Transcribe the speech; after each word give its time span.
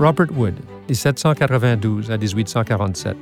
Robert 0.00 0.28
Wood, 0.34 0.54
1792 0.88 2.10
à 2.10 2.16
1847. 2.16 3.16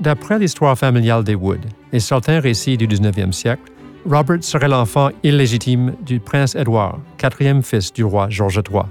D'après 0.00 0.38
l'histoire 0.38 0.78
familiale 0.78 1.22
des 1.24 1.34
Wood 1.34 1.60
et 1.92 2.00
certains 2.00 2.40
récits 2.40 2.78
du 2.78 2.88
19e 2.88 3.32
siècle, 3.32 3.70
Robert 4.06 4.42
serait 4.42 4.68
l'enfant 4.68 5.10
illégitime 5.22 5.94
du 6.00 6.20
prince 6.20 6.54
Édouard, 6.54 7.00
quatrième 7.18 7.62
fils 7.62 7.92
du 7.92 8.02
roi 8.02 8.30
George 8.30 8.62
III. 8.66 8.84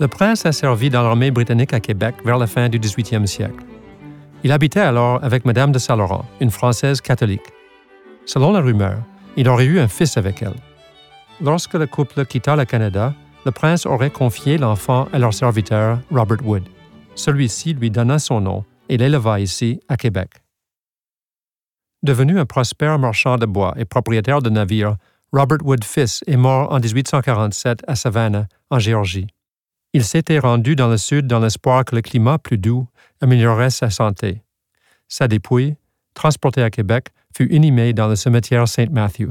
Le 0.00 0.08
prince 0.08 0.46
a 0.46 0.52
servi 0.52 0.88
dans 0.88 1.02
l'armée 1.02 1.30
britannique 1.30 1.74
à 1.74 1.80
Québec 1.80 2.14
vers 2.24 2.38
la 2.38 2.46
fin 2.46 2.70
du 2.70 2.78
18e 2.78 3.26
siècle. 3.26 3.62
Il 4.44 4.52
habitait 4.52 4.80
alors 4.80 5.22
avec 5.22 5.44
Madame 5.44 5.72
de 5.72 5.78
Saint-Laurent, 5.78 6.24
une 6.40 6.50
Française 6.50 7.02
catholique. 7.02 7.52
Selon 8.24 8.52
la 8.52 8.60
rumeur, 8.60 8.96
il 9.36 9.46
aurait 9.46 9.66
eu 9.66 9.78
un 9.78 9.88
fils 9.88 10.16
avec 10.16 10.40
elle. 10.40 10.56
Lorsque 11.42 11.74
le 11.74 11.86
couple 11.86 12.24
quitta 12.24 12.56
le 12.56 12.64
Canada, 12.64 13.12
le 13.44 13.50
prince 13.50 13.86
aurait 13.86 14.10
confié 14.10 14.58
l'enfant 14.58 15.08
à 15.12 15.18
leur 15.18 15.34
serviteur 15.34 16.00
Robert 16.10 16.46
Wood. 16.46 16.62
Celui-ci 17.14 17.74
lui 17.74 17.90
donna 17.90 18.18
son 18.18 18.40
nom 18.40 18.64
et 18.88 18.96
l'éleva 18.96 19.40
ici, 19.40 19.80
à 19.88 19.96
Québec. 19.96 20.30
Devenu 22.02 22.38
un 22.38 22.46
prospère 22.46 22.98
marchand 22.98 23.36
de 23.36 23.46
bois 23.46 23.74
et 23.76 23.84
propriétaire 23.84 24.42
de 24.42 24.50
navires, 24.50 24.96
Robert 25.32 25.64
Wood 25.64 25.84
fils 25.84 26.22
est 26.26 26.36
mort 26.36 26.72
en 26.72 26.80
1847 26.80 27.84
à 27.86 27.94
Savannah, 27.94 28.48
en 28.70 28.78
Géorgie. 28.78 29.28
Il 29.94 30.04
s'était 30.04 30.38
rendu 30.38 30.74
dans 30.74 30.88
le 30.88 30.96
sud 30.96 31.26
dans 31.26 31.38
l'espoir 31.38 31.84
que 31.84 31.94
le 31.94 32.02
climat 32.02 32.38
plus 32.38 32.58
doux 32.58 32.86
améliorerait 33.20 33.70
sa 33.70 33.90
santé. 33.90 34.42
Sa 35.08 35.28
dépouille, 35.28 35.76
transportée 36.14 36.62
à 36.62 36.70
Québec, 36.70 37.08
fut 37.36 37.52
inhumée 37.52 37.92
dans 37.92 38.08
le 38.08 38.16
cimetière 38.16 38.68
Saint 38.68 38.86
Matthew. 38.90 39.28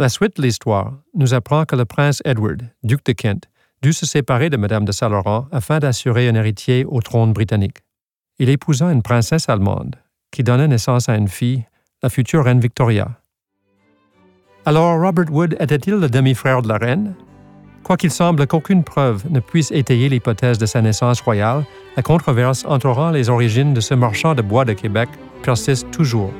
La 0.00 0.08
suite 0.08 0.36
de 0.36 0.42
l'histoire 0.42 0.92
nous 1.16 1.34
apprend 1.34 1.64
que 1.64 1.74
le 1.74 1.84
prince 1.84 2.22
Edward, 2.24 2.62
duc 2.84 3.04
de 3.04 3.10
Kent, 3.10 3.48
dut 3.82 3.92
se 3.92 4.06
séparer 4.06 4.48
de 4.48 4.56
Madame 4.56 4.84
de 4.84 4.92
Saint-Laurent 4.92 5.48
afin 5.50 5.80
d'assurer 5.80 6.28
un 6.28 6.36
héritier 6.36 6.84
au 6.84 7.00
trône 7.00 7.32
britannique. 7.32 7.78
Il 8.38 8.48
épousa 8.48 8.92
une 8.92 9.02
princesse 9.02 9.48
allemande, 9.48 9.96
qui 10.30 10.44
donna 10.44 10.68
naissance 10.68 11.08
à 11.08 11.16
une 11.16 11.26
fille, 11.26 11.66
la 12.00 12.10
future 12.10 12.44
reine 12.44 12.60
Victoria. 12.60 13.08
Alors 14.64 15.00
Robert 15.00 15.32
Wood 15.32 15.56
était-il 15.58 15.94
le 15.94 16.08
demi-frère 16.08 16.62
de 16.62 16.68
la 16.68 16.76
reine? 16.76 17.16
Quoiqu'il 17.82 18.12
semble 18.12 18.46
qu'aucune 18.46 18.84
preuve 18.84 19.24
ne 19.30 19.40
puisse 19.40 19.72
étayer 19.72 20.08
l'hypothèse 20.08 20.58
de 20.58 20.66
sa 20.66 20.80
naissance 20.80 21.20
royale, 21.20 21.64
la 21.96 22.04
controverse 22.04 22.64
entourant 22.66 23.10
les 23.10 23.30
origines 23.30 23.74
de 23.74 23.80
ce 23.80 23.94
marchand 23.94 24.36
de 24.36 24.42
bois 24.42 24.64
de 24.64 24.74
Québec 24.74 25.08
persiste 25.42 25.90
toujours. 25.90 26.32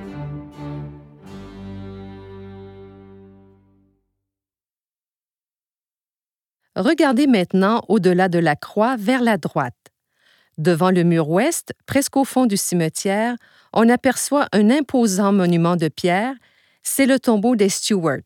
Regardez 6.78 7.26
maintenant 7.26 7.82
au-delà 7.88 8.28
de 8.28 8.38
la 8.38 8.54
croix 8.54 8.96
vers 8.96 9.20
la 9.20 9.36
droite. 9.36 9.74
Devant 10.58 10.92
le 10.92 11.02
mur 11.02 11.28
ouest, 11.28 11.74
presque 11.86 12.16
au 12.16 12.24
fond 12.24 12.46
du 12.46 12.56
cimetière, 12.56 13.34
on 13.72 13.88
aperçoit 13.88 14.46
un 14.52 14.70
imposant 14.70 15.32
monument 15.32 15.74
de 15.74 15.88
pierre. 15.88 16.34
C'est 16.84 17.06
le 17.06 17.18
tombeau 17.18 17.56
des 17.56 17.68
Stuart. 17.68 18.20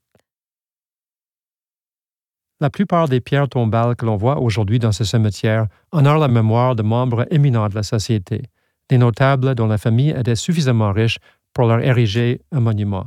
La 2.61 2.69
plupart 2.69 3.09
des 3.09 3.23
pierres 3.23 3.49
tombales 3.49 3.97
que 3.97 4.05
l'on 4.05 4.17
voit 4.19 4.39
aujourd'hui 4.39 4.79
dans 4.79 4.93
ce 4.93 5.05
cimetière 5.05 5.67
honorent 5.91 6.19
la 6.19 6.29
mémoire 6.29 6.77
de 6.77 6.83
membres 6.83 7.27
éminents 7.31 7.71
de 7.71 7.75
la 7.75 7.83
société, 7.83 8.43
des 8.91 8.99
notables 8.99 9.55
dont 9.55 9.67
la 9.67 9.79
famille 9.79 10.11
était 10.11 10.37
suffisamment 10.37 10.93
riche 10.93 11.19
pour 11.55 11.69
leur 11.69 11.81
ériger 11.81 12.43
un 12.53 12.61
monument. 12.61 13.07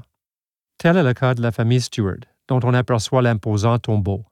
Tel 0.79 0.97
est 0.97 1.03
le 1.03 1.13
cas 1.13 1.35
de 1.35 1.43
la 1.43 1.51
famille 1.51 1.81
Stuart, 1.81 2.25
dont 2.47 2.59
on 2.63 2.73
aperçoit 2.73 3.21
l'imposant 3.21 3.77
tombeau. 3.77 4.25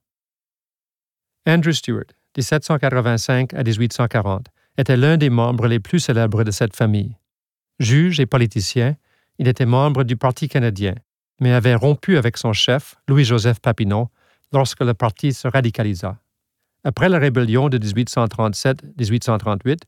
Andrew 1.45 1.71
Stuart, 1.71 2.05
1785 2.37 3.53
à 3.53 3.63
1840, 3.63 4.47
était 4.77 4.97
l'un 4.97 5.17
des 5.17 5.29
membres 5.29 5.67
les 5.67 5.79
plus 5.79 5.99
célèbres 5.99 6.43
de 6.43 6.51
cette 6.51 6.75
famille. 6.75 7.15
Juge 7.79 8.19
et 8.19 8.25
politicien, 8.25 8.95
il 9.39 9.47
était 9.47 9.65
membre 9.65 10.03
du 10.03 10.15
Parti 10.15 10.47
canadien, 10.47 10.95
mais 11.39 11.51
avait 11.51 11.75
rompu 11.75 12.17
avec 12.17 12.37
son 12.37 12.53
chef, 12.53 12.95
Louis-Joseph 13.07 13.59
Papineau, 13.59 14.09
lorsque 14.51 14.81
le 14.81 14.93
parti 14.93 15.33
se 15.33 15.47
radicalisa. 15.47 16.17
Après 16.83 17.09
la 17.09 17.19
rébellion 17.19 17.69
de 17.69 17.77
1837-1838, 17.77 19.79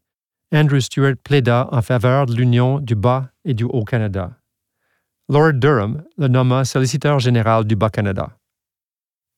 Andrew 0.53 0.79
Stuart 0.79 1.15
plaida 1.23 1.67
en 1.71 1.81
faveur 1.81 2.25
de 2.25 2.35
l'union 2.35 2.79
du 2.79 2.95
Bas 2.95 3.29
et 3.43 3.53
du 3.53 3.63
Haut-Canada. 3.63 4.31
Lord 5.29 5.53
Durham 5.53 6.03
le 6.17 6.27
nomma 6.27 6.65
solliciteur 6.65 7.19
général 7.19 7.65
du 7.65 7.75
Bas-Canada. 7.75 8.37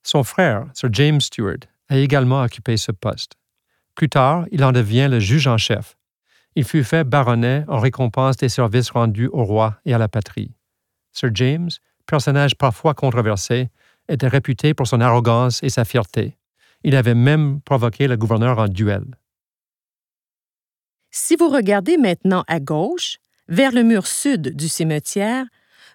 Son 0.03 0.23
frère, 0.23 0.67
Sir 0.73 0.89
James 0.91 1.21
Stuart, 1.21 1.59
a 1.89 1.97
également 1.97 2.41
occupé 2.41 2.77
ce 2.77 2.91
poste. 2.91 3.33
Plus 3.95 4.09
tard, 4.09 4.45
il 4.51 4.63
en 4.63 4.71
devient 4.71 5.07
le 5.09 5.19
juge 5.19 5.47
en 5.47 5.57
chef. 5.57 5.97
Il 6.55 6.63
fut 6.63 6.83
fait 6.83 7.03
baronnet 7.03 7.65
en 7.67 7.79
récompense 7.79 8.37
des 8.37 8.49
services 8.49 8.91
rendus 8.91 9.29
au 9.31 9.43
roi 9.43 9.77
et 9.85 9.93
à 9.93 9.97
la 9.97 10.07
patrie. 10.07 10.51
Sir 11.11 11.29
James, 11.33 11.69
personnage 12.05 12.55
parfois 12.55 12.93
controversé, 12.93 13.69
était 14.09 14.27
réputé 14.27 14.73
pour 14.73 14.87
son 14.87 15.01
arrogance 15.01 15.61
et 15.63 15.69
sa 15.69 15.85
fierté. 15.85 16.37
Il 16.83 16.95
avait 16.95 17.15
même 17.15 17.61
provoqué 17.61 18.07
le 18.07 18.17
gouverneur 18.17 18.59
en 18.59 18.67
duel. 18.67 19.03
Si 21.11 21.35
vous 21.35 21.49
regardez 21.49 21.97
maintenant 21.97 22.43
à 22.47 22.59
gauche, 22.59 23.17
vers 23.47 23.71
le 23.71 23.83
mur 23.83 24.07
sud 24.07 24.55
du 24.55 24.67
cimetière, 24.67 25.45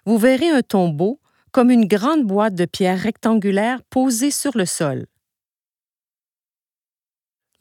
vous 0.05 0.17
verrez 0.17 0.49
un 0.49 0.61
tombeau 0.61 1.19
comme 1.51 1.69
une 1.69 1.87
grande 1.87 2.25
boîte 2.25 2.55
de 2.55 2.65
pierre 2.65 2.99
rectangulaire 2.99 3.81
posée 3.89 4.31
sur 4.31 4.57
le 4.57 4.65
sol. 4.65 5.05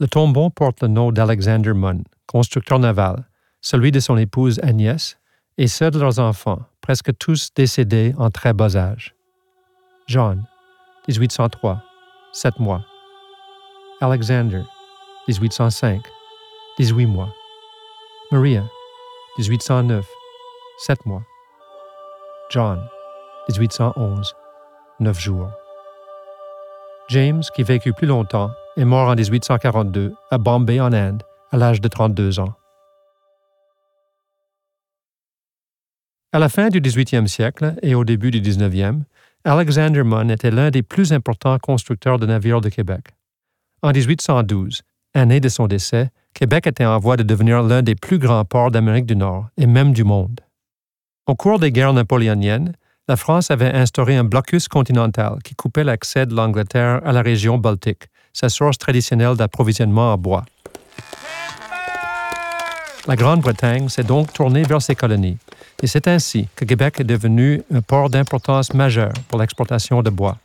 Le 0.02 0.08
tombeau 0.08 0.50
porte 0.50 0.82
le 0.82 0.88
nom 0.88 1.12
d'Alexander 1.12 1.74
Munn, 1.74 2.02
constructeur 2.26 2.80
naval, 2.80 3.24
celui 3.60 3.92
de 3.92 4.00
son 4.00 4.16
épouse 4.16 4.58
Agnès 4.60 5.16
et 5.58 5.68
ceux 5.68 5.92
de 5.92 6.00
leurs 6.00 6.18
enfants, 6.18 6.58
presque 6.80 7.16
tous 7.18 7.50
décédés 7.54 8.12
en 8.18 8.28
très 8.28 8.52
bas 8.52 8.76
âge. 8.76 9.14
John, 10.08 10.42
1803, 11.06 11.84
7 12.32 12.58
mois. 12.58 12.84
Alexander, 14.00 14.62
1805, 15.28 16.02
18 16.80 17.06
mois. 17.06 17.32
Maria, 18.32 18.64
1809, 19.38 20.04
7 20.78 21.06
mois. 21.06 21.22
John, 22.50 22.84
1811, 23.48 24.34
9 24.98 25.20
jours. 25.20 25.50
James, 27.08 27.44
qui 27.54 27.62
vécut 27.62 27.92
plus 27.92 28.08
longtemps, 28.08 28.50
est 28.76 28.84
mort 28.84 29.08
en 29.08 29.14
1842 29.14 30.14
à 30.30 30.38
Bombay, 30.38 30.80
en 30.80 30.92
Inde, 30.92 31.22
à 31.50 31.56
l'âge 31.56 31.80
de 31.80 31.88
32 31.88 32.40
ans. 32.40 32.54
À 36.32 36.38
la 36.38 36.48
fin 36.48 36.68
du 36.68 36.80
18e 36.80 37.26
siècle 37.26 37.74
et 37.82 37.94
au 37.94 38.04
début 38.04 38.30
du 38.30 38.40
19e, 38.40 39.02
Alexander 39.44 40.02
Munn 40.02 40.30
était 40.30 40.50
l'un 40.50 40.70
des 40.70 40.82
plus 40.82 41.12
importants 41.12 41.58
constructeurs 41.58 42.18
de 42.18 42.26
navires 42.26 42.60
de 42.60 42.68
Québec. 42.68 43.08
En 43.82 43.92
1812, 43.92 44.82
année 45.14 45.40
de 45.40 45.48
son 45.48 45.66
décès, 45.66 46.10
Québec 46.32 46.66
était 46.66 46.86
en 46.86 46.98
voie 46.98 47.16
de 47.16 47.22
devenir 47.22 47.62
l'un 47.62 47.82
des 47.82 47.94
plus 47.94 48.18
grands 48.18 48.44
ports 48.44 48.70
d'Amérique 48.70 49.06
du 49.06 49.16
Nord 49.16 49.48
et 49.58 49.66
même 49.66 49.92
du 49.92 50.04
monde. 50.04 50.40
Au 51.26 51.34
cours 51.34 51.58
des 51.58 51.70
guerres 51.70 51.92
napoléoniennes, 51.92 52.72
la 53.08 53.16
France 53.16 53.50
avait 53.50 53.72
instauré 53.72 54.16
un 54.16 54.24
blocus 54.24 54.68
continental 54.68 55.38
qui 55.44 55.54
coupait 55.54 55.84
l'accès 55.84 56.24
de 56.24 56.34
l'Angleterre 56.34 57.00
à 57.04 57.12
la 57.12 57.20
région 57.20 57.58
baltique, 57.58 58.04
sa 58.32 58.48
source 58.48 58.78
traditionnelle 58.78 59.36
d'approvisionnement 59.36 60.12
en 60.12 60.18
bois. 60.18 60.44
La 63.06 63.16
Grande-Bretagne 63.16 63.88
s'est 63.88 64.04
donc 64.04 64.32
tournée 64.32 64.62
vers 64.62 64.80
ses 64.80 64.94
colonies, 64.94 65.36
et 65.82 65.86
c'est 65.88 66.06
ainsi 66.06 66.46
que 66.54 66.64
Québec 66.64 67.00
est 67.00 67.04
devenu 67.04 67.62
un 67.74 67.80
port 67.80 68.08
d'importance 68.10 68.74
majeure 68.74 69.12
pour 69.28 69.40
l'exportation 69.40 70.02
de 70.02 70.10
bois. 70.10 70.38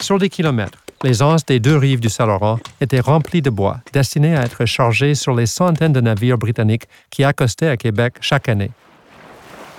Sur 0.00 0.18
des 0.18 0.28
kilomètres, 0.28 0.78
les 1.02 1.22
anses 1.22 1.46
des 1.46 1.60
deux 1.60 1.76
rives 1.76 2.00
du 2.00 2.08
Saint-Laurent 2.08 2.58
étaient 2.80 3.00
remplies 3.00 3.42
de 3.42 3.50
bois, 3.50 3.78
destinés 3.92 4.36
à 4.36 4.42
être 4.42 4.66
chargés 4.66 5.14
sur 5.14 5.34
les 5.34 5.46
centaines 5.46 5.92
de 5.92 6.00
navires 6.00 6.36
britanniques 6.36 6.88
qui 7.10 7.22
accostaient 7.22 7.68
à 7.68 7.76
Québec 7.76 8.14
chaque 8.20 8.48
année. 8.48 8.70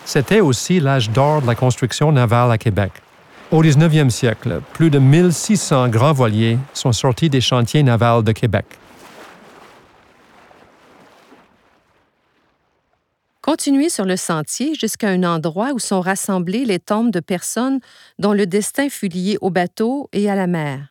C'était 0.06 0.42
aussi 0.42 0.80
l'âge 0.80 1.10
d'or 1.10 1.42
de 1.42 1.48
la 1.48 1.56
construction 1.56 2.12
navale 2.12 2.52
à 2.52 2.58
Québec. 2.58 2.92
Au 3.52 3.62
19e 3.62 4.10
siècle, 4.10 4.62
plus 4.72 4.90
de 4.90 4.98
1600 4.98 5.90
grands 5.90 6.14
voiliers 6.14 6.58
sont 6.74 6.94
sortis 6.94 7.30
des 7.30 7.42
chantiers 7.42 7.84
navals 7.84 8.24
de 8.24 8.32
Québec. 8.32 8.66
Continuez 13.42 13.90
sur 13.90 14.06
le 14.06 14.16
sentier 14.16 14.74
jusqu'à 14.76 15.10
un 15.10 15.24
endroit 15.24 15.72
où 15.74 15.80
sont 15.80 16.00
rassemblées 16.00 16.64
les 16.64 16.80
tombes 16.80 17.12
de 17.12 17.20
personnes 17.20 17.82
dont 18.20 18.32
le 18.32 18.46
destin 18.46 18.88
fut 18.88 19.10
lié 19.10 19.38
au 19.42 19.50
bateau 19.50 20.08
et 20.14 20.30
à 20.30 20.36
la 20.36 20.48
mer. 20.48 20.91